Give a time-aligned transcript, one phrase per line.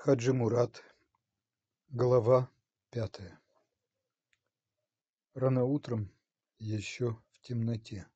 [0.00, 0.84] Хаджи Мурат.
[1.88, 2.48] Глава
[2.90, 3.40] пятая.
[5.34, 6.08] Рано утром,
[6.60, 8.06] еще в темноте,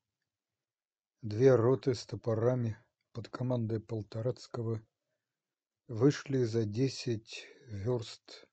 [1.23, 2.79] две роты с топорами
[3.13, 4.81] под командой Полторацкого
[5.89, 8.47] вышли за десять верст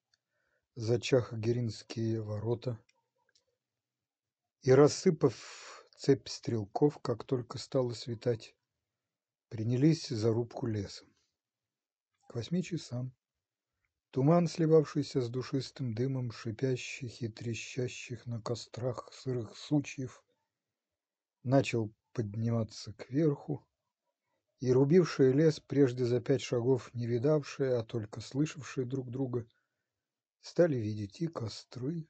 [0.73, 2.79] за Чахгиринские ворота
[4.63, 8.55] и, рассыпав цепь стрелков, как только стало светать,
[9.49, 11.05] принялись за рубку леса.
[12.27, 13.13] К восьми часам
[14.11, 20.23] Туман, сливавшийся с душистым дымом шипящих и трещащих на кострах сырых сучьев,
[21.43, 23.63] начал подниматься кверху,
[24.61, 29.47] и рубившие лес, прежде за пять шагов не видавшие, а только слышавшие друг друга,
[30.41, 32.07] стали видеть и костры,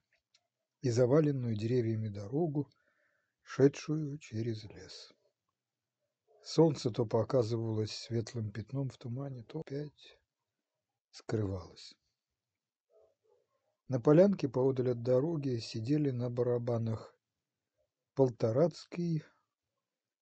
[0.81, 2.72] и заваленную деревьями дорогу,
[3.44, 5.13] шедшую через лес.
[6.44, 10.17] Солнце то показывалось светлым пятном в тумане, то опять
[11.20, 11.96] скрывалась.
[13.88, 17.16] На полянке поодаль от дороги сидели на барабанах
[18.16, 19.23] Полторацкий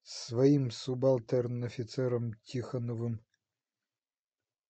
[0.04, 3.26] с своим субалтерн-офицером Тихоновым,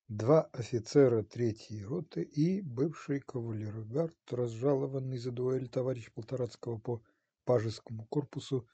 [0.07, 7.03] два офицера третьей роты и бывший кавалергард, разжалованный за дуэль товарищ Полторацкого по
[7.45, 8.67] пажескому корпусу,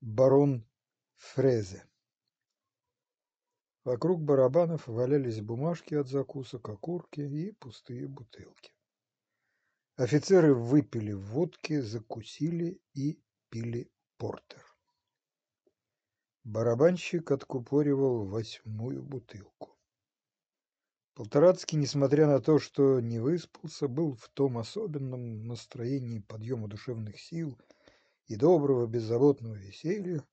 [0.00, 0.64] барон
[1.16, 1.84] Фрезе.
[3.84, 8.72] Вокруг барабанов валялись бумажки от закусок, окурки и пустые бутылки.
[9.96, 14.64] Офицеры выпили водки, закусили и пили портер.
[16.44, 19.76] Барабанщик откупоривал восьмую бутылку.
[21.14, 27.58] Полторацкий, несмотря на то, что не выспался, был в том особенном настроении подъема душевных сил
[28.26, 30.24] и доброго беззаботного веселья,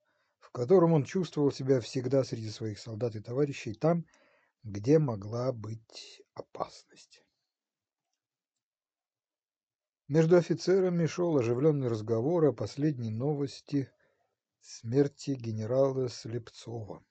[0.50, 4.06] в котором он чувствовал себя всегда среди своих солдат и товарищей там,
[4.64, 7.24] где могла быть опасность.
[10.08, 13.92] Между офицерами шел оживленный разговор о последней новости
[14.60, 17.06] смерти генерала Слепцова.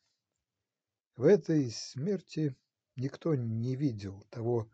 [1.14, 2.56] В этой смерти
[2.96, 4.68] никто не видел того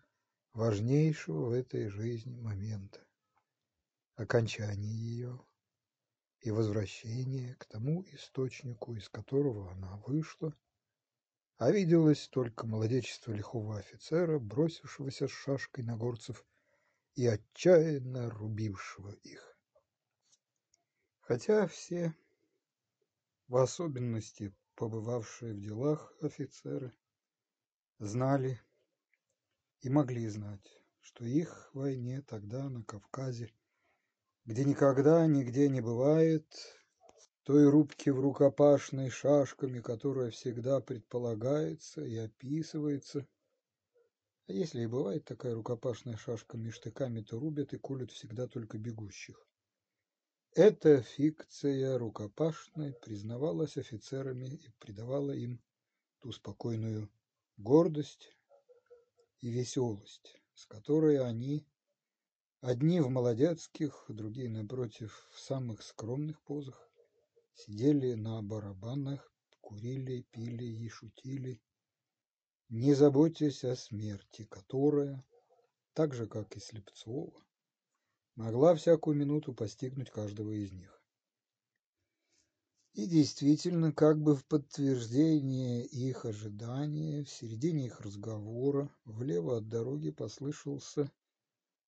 [0.54, 3.04] важнейшего в этой жизни момента–
[4.16, 5.38] окончания ее
[6.44, 10.54] и возвращение к тому источнику, из которого она вышла,
[11.56, 16.44] а виделось только молодечество лихого офицера, бросившегося с шашкой на горцев
[17.14, 19.56] и отчаянно рубившего их.
[21.20, 22.14] Хотя все,
[23.48, 26.92] в особенности побывавшие в делах офицеры,
[27.98, 28.60] знали
[29.80, 33.50] и могли знать, что их войне тогда на Кавказе
[34.44, 36.46] где никогда нигде не бывает
[37.44, 43.26] той рубки в рукопашной шашками, которая всегда предполагается и описывается.
[44.46, 49.46] А если и бывает такая рукопашная шашками штыками, то рубят и колют всегда только бегущих.
[50.54, 55.60] Эта фикция рукопашной признавалась офицерами и придавала им
[56.20, 57.10] ту спокойную
[57.56, 58.30] гордость
[59.40, 61.66] и веселость, с которой они
[62.66, 66.88] Одни в молодецких, другие, напротив, в самых скромных позах.
[67.52, 69.30] Сидели на барабанах,
[69.60, 71.60] курили, пили и шутили,
[72.70, 75.22] не заботясь о смерти, которая,
[75.92, 77.38] так же, как и Слепцова,
[78.34, 81.02] могла всякую минуту постигнуть каждого из них.
[82.94, 90.10] И действительно, как бы в подтверждение их ожидания, в середине их разговора влево от дороги
[90.12, 91.12] послышался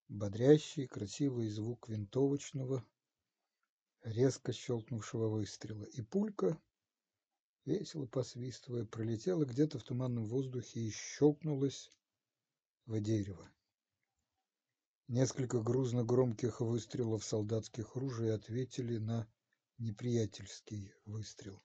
[0.08, 2.86] бодрящий красивый звук винтовочного
[4.02, 6.60] резко щелкнувшего выстрела и пулька
[7.64, 11.90] весело посвистывая пролетела где-то в туманном воздухе и щелкнулась
[12.86, 13.50] в дерево.
[15.08, 19.28] Несколько грузно громких выстрелов солдатских ружей ответили на
[19.78, 21.62] неприятельский выстрел.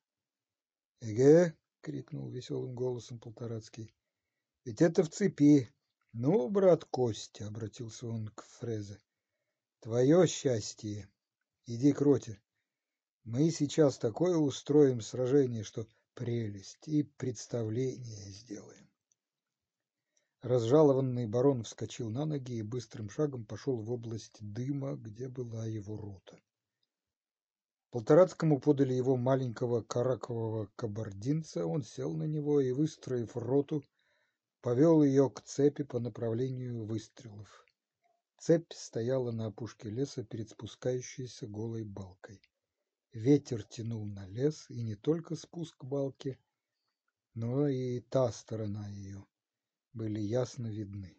[1.00, 3.96] Эге крикнул веселым голосом полторацкий.
[4.64, 5.74] Ведь это в цепи
[6.14, 9.00] ну брат костя обратился он к фрезе
[9.82, 11.10] твое счастье.
[11.66, 12.40] Иди к роте.
[13.24, 18.90] Мы сейчас такое устроим сражение что прелесть и представление сделаем.
[20.42, 25.98] Разжалованный барон вскочил на ноги и быстрым шагом пошел в область дыма где была его
[25.98, 26.40] рота.
[27.90, 33.84] Полторацкому подали его маленького каракового кабардинца, он сел на него и, выстроив роту,
[34.62, 37.66] повел ее к цепи по направлению выстрелов.
[38.38, 42.42] Цепь стояла на опушке леса перед спускающейся голой балкой.
[43.12, 46.40] Ветер тянул на лес, и не только спуск балки,
[47.34, 49.26] но и та сторона ее,
[49.94, 51.18] были ясно видны.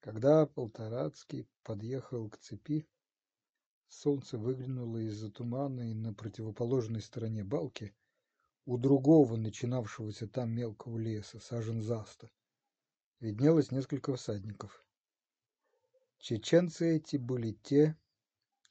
[0.00, 2.88] Когда Полторацкий подъехал к цепи,
[3.88, 7.94] солнце выглянуло из-за тумана, и на противоположной стороне балки,
[8.64, 12.30] у другого начинавшегося там мелкого леса, сажен заста,
[13.20, 14.84] виднелось несколько всадников.
[16.18, 17.96] Чеченцы эти были те,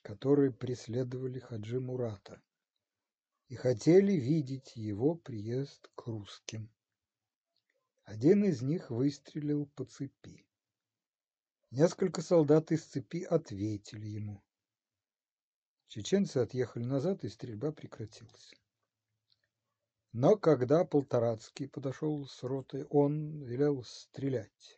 [0.01, 2.41] которые преследовали Хаджи Мурата
[3.49, 6.71] и хотели видеть его приезд к русским.
[8.03, 10.45] Один из них выстрелил по цепи.
[11.69, 14.41] Несколько солдат из цепи ответили ему.
[15.87, 18.53] Чеченцы отъехали назад, и стрельба прекратилась.
[20.13, 24.75] Но когда Полторацкий подошел с роты, он велел стрелять.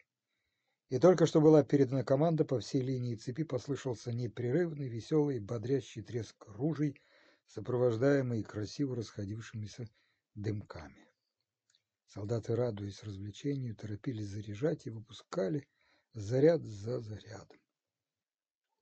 [0.89, 6.35] И только что была передана команда, по всей линии цепи послышался непрерывный, веселый, бодрящий треск
[6.49, 7.01] ружей,
[7.47, 9.87] сопровождаемый красиво расходившимися
[10.35, 11.07] дымками.
[12.05, 15.67] Солдаты, радуясь развлечению, торопились заряжать и выпускали
[16.13, 17.57] заряд за зарядом.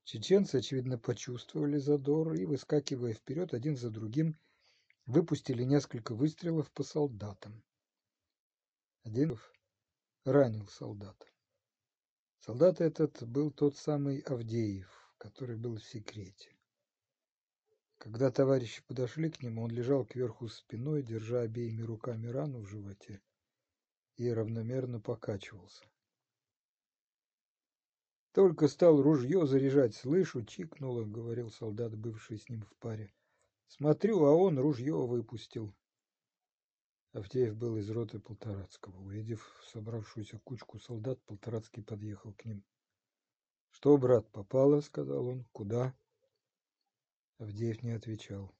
[0.03, 4.35] Чеченцы, очевидно, почувствовали задор и, выскакивая вперед один за другим,
[5.05, 7.63] выпустили несколько выстрелов по солдатам.
[9.03, 9.37] Один
[10.25, 11.25] ранил солдата.
[12.39, 16.55] Солдат этот был тот самый Авдеев, который был в секрете.
[17.97, 23.21] Когда товарищи подошли к нему, он лежал кверху спиной, держа обеими руками рану в животе,
[24.17, 25.85] и равномерно покачивался.
[28.33, 33.13] Только стал ружье заряжать, слышу, чикнуло, говорил солдат, бывший с ним в паре.
[33.77, 35.73] Смотрю, а он ружье выпустил.
[37.13, 38.99] Авдеев был из роты Полторацкого.
[38.99, 42.65] Увидев собравшуюся кучку солдат, Полторацкий подъехал к ним.—
[43.69, 45.95] Что, брат, попало?— сказал он.— Куда?
[47.37, 48.53] Авдеев не отвечал.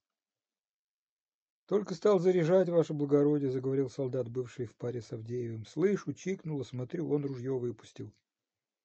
[1.65, 7.11] —Только стал заряжать, ваше благородие,— заговорил солдат, бывший в паре с Авдеевым.— Слышу, чикнуло, смотрю,
[7.11, 8.13] он ружье выпустил.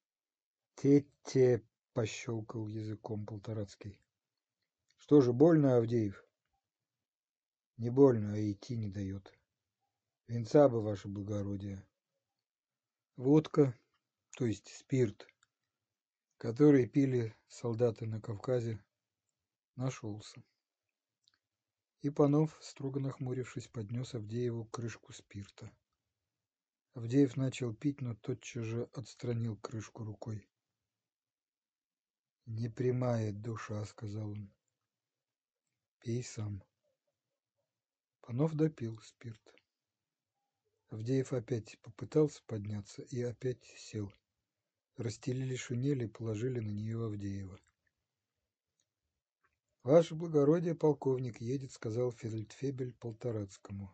[0.75, 1.63] —Те-те,—
[1.93, 4.01] пощелкал языком Полторацкий.—
[5.07, 6.21] Что же, больно, Авдеев?—
[7.77, 9.33] Не больно, а идти не дает.
[10.27, 11.87] Венца бы, ваше благородие.
[13.15, 13.79] Водка,
[14.37, 15.29] то есть спирт,
[16.39, 18.85] который пили солдаты на Кавказе,
[19.77, 20.43] нашелся.
[22.03, 25.71] И Панов, строго нахмурившись, поднес Авдееву крышку спирта.
[26.95, 30.49] Авдеев начал пить, но тотчас же отстранил крышку рукой.
[32.47, 34.56] «Не прямая душа»,— сказал он.
[36.07, 36.63] «Пей сам».
[38.21, 39.43] Панов допил спирт.
[40.91, 44.13] Авдеев опять попытался подняться и опять сел.
[44.97, 47.59] Расстелили шинель и положили на нее Авдеева.
[49.83, 53.93] «Ваше благородие, полковник едет»,— сказал фельдфебель Полторацкому.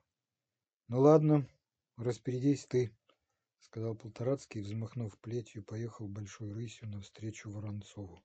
[0.88, 1.48] «Ну ладно,
[1.96, 2.94] распорядись ты»,—
[3.60, 8.22] сказал Полторацкий, взмахнув плетью, поехал большой рысью навстречу Воронцову.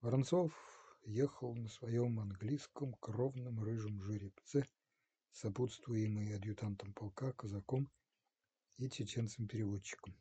[0.00, 0.77] Воронцов
[1.08, 4.66] ехал на своем английском кровном рыжем жеребце,
[5.30, 7.90] сопутствуемый адъютантом полка, казаком
[8.76, 10.14] и чеченцем-переводчиком.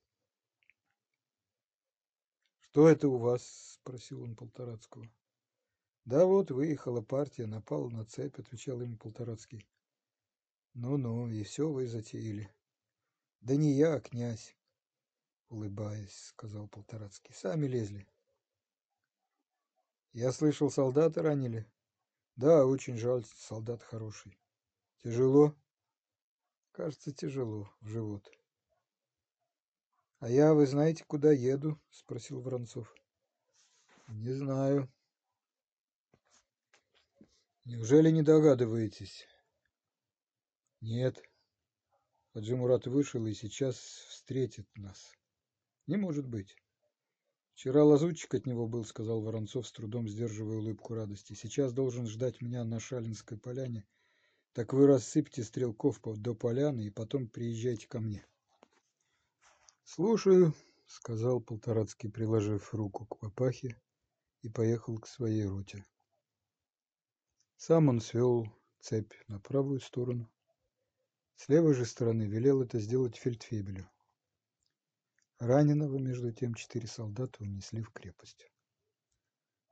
[2.61, 5.09] «Что это у вас?»— спросил он Полторацкого.
[6.05, 9.67] «Да вот, выехала партия, напала на цепь»,— отвечал ему Полторацкий.
[10.73, 12.49] «Ну-ну, и все вы затеяли».
[13.41, 14.55] «Да не я, а князь»,—
[15.49, 17.33] улыбаясь, сказал Полторацкий.
[17.33, 18.07] «Сами лезли».
[20.13, 21.65] «Я слышал, солдата ранили?»
[22.35, 24.37] «Да, очень жаль, солдат хороший».
[25.03, 25.55] Тяжело?
[26.71, 28.29] Кажется, тяжело в живот.
[30.19, 31.79] А я, вы знаете, куда еду?
[31.91, 32.93] Спросил Воронцов.
[34.07, 34.91] Не знаю.
[37.65, 39.27] Неужели не догадываетесь?
[40.81, 41.21] Нет.
[42.33, 45.15] Хаджи Мурат вышел и сейчас встретит нас.
[45.85, 46.55] Не может быть.
[47.57, 51.33] Вчера лазутчик от него был, сказал Воронцов, с трудом сдерживая улыбку радости.
[51.33, 53.83] Сейчас должен ждать меня на Шалинской поляне
[54.57, 58.25] так вы рассыпьте стрелков до поляны и потом приезжайте ко мне.
[59.83, 60.55] Слушаю,
[60.87, 63.79] сказал Полторацкий, приложив руку к папахе
[64.41, 65.85] и поехал к своей роте.
[67.55, 68.47] Сам он свел
[68.79, 70.27] цепь на правую сторону.
[71.35, 73.87] С левой же стороны велел это сделать фельдфебелю.
[75.39, 78.49] Раненого, между тем, четыре солдата унесли в крепость.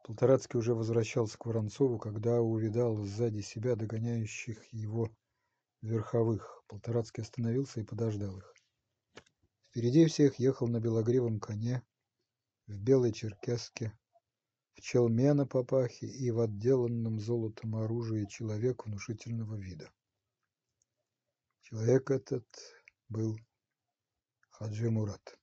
[0.04, 5.10] Полторацкий уже возвращался к Воронцову, когда увидал сзади себя догоняющих его
[5.82, 6.64] верховых.
[6.68, 8.54] Полторацкий остановился и подождал их.
[9.70, 11.82] Впереди всех ехал на белогривом коне,
[12.68, 13.98] в белой черкеске,
[14.76, 19.92] в челме на папахе и в отделанном золотом оружии человек внушительного вида.
[21.64, 22.46] Человек этот
[23.10, 23.36] был
[24.52, 25.40] Хаджи Мурат.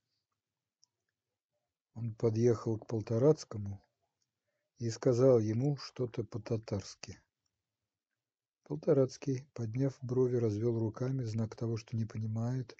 [1.95, 3.83] Он подъехал к Полторацкому
[4.79, 7.21] и сказал ему что-то по-татарски.
[8.63, 12.75] Полторацкий, подняв брови, развел руками, знак того, что не понимает,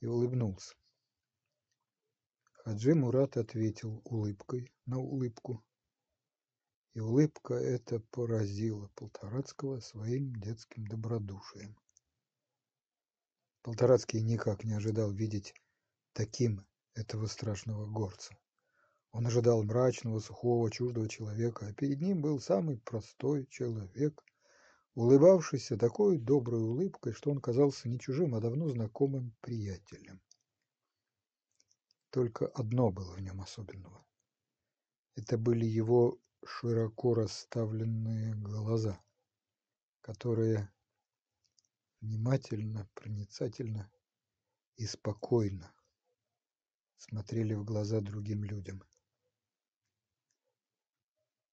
[0.00, 0.74] и улыбнулся.
[2.52, 5.64] Хаджи Мурат ответил улыбкой на улыбку.
[6.94, 11.78] И улыбка эта поразила Полторацкого своим детским добродушием.
[13.62, 15.54] Полторацкий никак не ожидал видеть
[16.12, 16.66] таким
[16.98, 18.36] этого страшного горца.
[19.12, 24.22] Он ожидал мрачного, сухого, чуждого человека, а перед ним был самый простой человек,
[24.94, 30.20] улыбавшийся такой доброй улыбкой, что он казался не чужим, а давно знакомым приятелем.
[32.10, 34.04] Только одно было в нем особенного.
[35.14, 39.00] Это были его широко расставленные глаза,
[40.00, 40.70] которые
[42.00, 43.90] внимательно, проницательно
[44.76, 45.72] и спокойно
[46.98, 48.82] смотрели в глаза другим людям.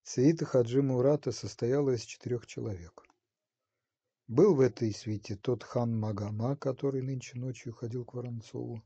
[0.03, 3.03] Свита Хаджи Мурата состояла из четырех человек.
[4.27, 8.83] Был в этой свите тот хан Магама, который нынче ночью ходил к Воронцову.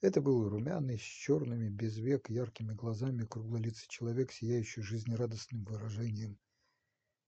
[0.00, 6.38] Это был румяный, с черными, без век, яркими глазами, круглолицый человек, сияющий жизнерадостным выражением.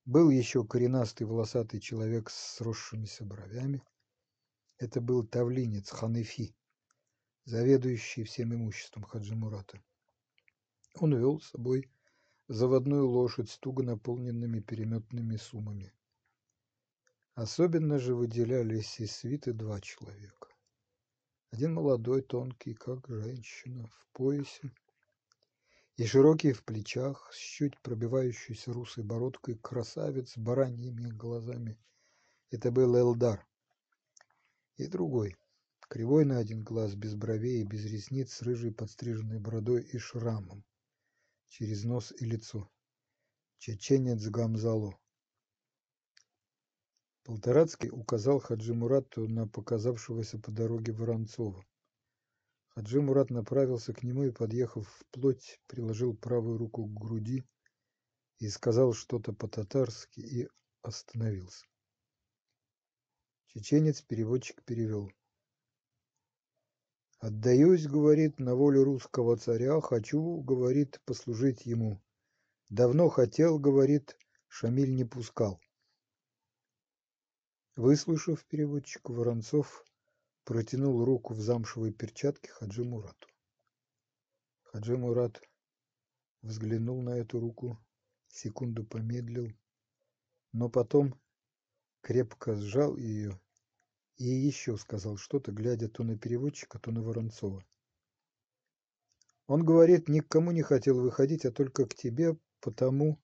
[0.05, 3.83] Был еще коренастый волосатый человек с сросшимися бровями.
[4.79, 6.55] Это был тавлинец Ханефи,
[7.45, 9.83] заведующий всем имуществом Хаджи Мурата.
[10.95, 11.91] Он вел с собой
[12.49, 15.93] заводную лошадь с туго наполненными переметными суммами.
[17.35, 20.49] Особенно же выделялись из свиты два человека.
[21.53, 24.73] Один молодой, тонкий, как женщина, в поясе,
[25.97, 31.79] и широкий в плечах, с чуть пробивающейся русой бородкой, красавец с бараньими глазами.
[32.51, 33.47] Это был Элдар.
[34.77, 35.37] И другой,
[35.91, 40.65] кривой на один глаз, без бровей и без ресниц, с рыжей подстриженной бородой и шрамом
[41.49, 42.71] через нос и лицо.
[43.59, 44.97] Чеченец Гамзало.
[47.25, 51.67] Полторацкий указал Хаджи Мурату на показавшегося по дороге Воронцова.
[52.69, 57.45] Хаджи Мурат направился к нему и, подъехав вплоть, приложил правую руку к груди
[58.39, 60.49] и сказал что-то по-татарски и
[60.83, 61.67] остановился.
[63.49, 65.11] Чеченец-переводчик перевел.
[67.21, 72.01] «Отдаюсь,— говорит,— на волю русского царя, хочу,— говорит,— послужить ему.
[72.71, 74.17] Давно хотел,— говорит,—
[74.49, 75.61] Шамиль не пускал.
[77.77, 79.85] Выслушав переводчика, Воронцов
[80.45, 83.29] протянул руку в замшевой перчатке Хаджи Мурату.
[84.63, 85.43] Хаджи Мурат
[86.41, 87.79] взглянул на эту руку,
[88.29, 89.53] секунду помедлил,
[90.53, 91.21] но потом
[92.01, 93.39] крепко сжал ее
[94.21, 97.65] и еще сказал что-то, глядя то на переводчика, то на Воронцова.
[99.47, 103.19] Он говорит, ни к кому не хотел выходить, а только к тебе, потому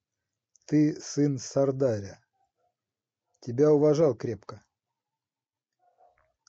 [0.65, 2.19] ты сын Сардаря.
[3.41, 4.65] Тебя уважал крепко.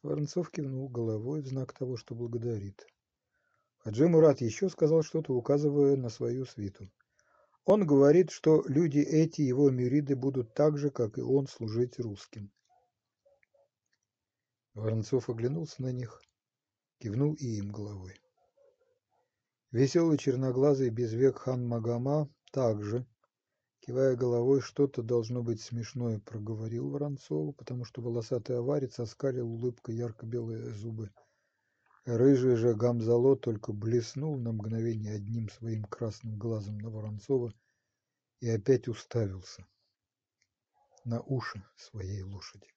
[0.01, 2.87] Воронцов кивнул головой в знак того, что благодарит.
[3.79, 6.89] Хаджи Мурат еще сказал что-то, указывая на свою свиту.
[7.65, 12.49] Он говорит, что люди эти, его мюриды, будут так же, как и он, служить русским.
[14.77, 16.21] Воронцов оглянулся на них,
[16.99, 18.13] кивнул и им головой.
[19.71, 23.07] Веселый черноглазый без век хан Магома также
[23.79, 30.71] Кивая головой, что-то должно быть смешное, проговорил Воронцову, потому что волосатый аварец оскалил улыбкой ярко-белые
[30.73, 31.09] зубы.
[32.05, 37.51] Рыжий же Гамзало только блеснул на мгновение одним своим красным глазом на Воронцова
[38.41, 39.65] и опять уставился
[41.03, 42.76] на уши своей лошади.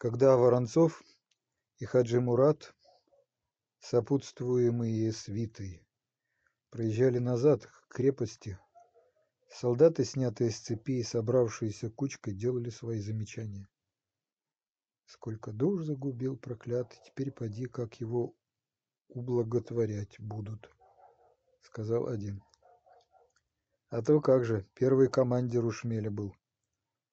[0.00, 1.04] Когда Воронцов
[1.76, 2.74] и Хаджи Мурат,
[3.80, 5.86] сопутствуемые свитой,
[6.70, 8.58] проезжали назад к крепости,
[9.50, 13.68] Солдаты, снятые с цепи и собравшиеся кучкой, делали свои замечания.
[15.04, 18.34] Сколько душ загубил проклятый, теперь поди, как его
[19.08, 20.74] ублаготворять будут,
[21.60, 22.42] сказал один.
[23.90, 26.34] А то как же, первый командир у шмеля был.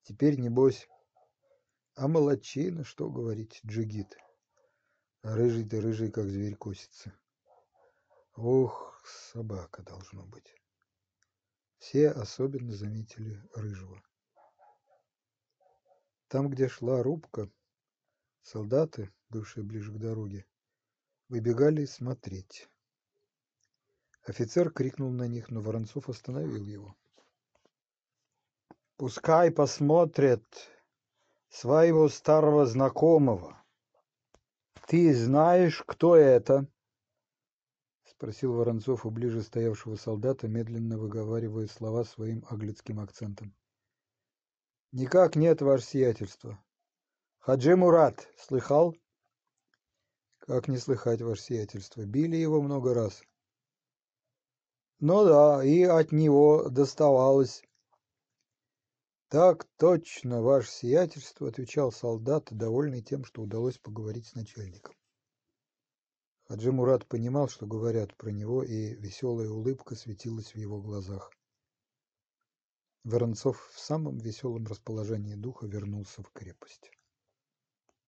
[0.04, 0.88] Теперь, небось,
[1.98, 4.18] а молодчина, что говорить, джигит.
[5.24, 7.12] А рыжий-то рыжий, как зверь косится.
[8.36, 10.56] Ох, собака должно быть.
[11.80, 14.00] Все особенно заметили рыжего.
[16.28, 17.50] Там, где шла рубка,
[18.44, 20.46] солдаты, бывшие ближе к дороге,
[21.30, 22.70] выбегали смотреть.
[24.22, 26.96] Офицер крикнул на них, но Воронцов остановил его.
[28.98, 30.46] «Пускай посмотрят
[31.50, 33.62] своего старого знакомого.
[34.88, 36.68] Ты знаешь, кто это?
[38.06, 43.54] Спросил Воронцов у ближе стоявшего солдата, медленно выговаривая слова своим аглицким акцентом.
[44.92, 46.58] Никак нет, ваше сиятельство.
[47.40, 48.96] Хаджи Мурат, слыхал?
[50.40, 53.22] Как не слыхать, ваше сиятельство, били его много раз.
[55.00, 57.67] Ну да, и от него доставалось.
[59.30, 64.96] Так точно, ваше сиятельство, отвечал солдат, довольный тем, что удалось поговорить с начальником.
[66.46, 71.30] Хаджи Мурат понимал, что говорят про него, и веселая улыбка светилась в его глазах.
[73.04, 76.90] Воронцов в самом веселом расположении духа вернулся в крепость.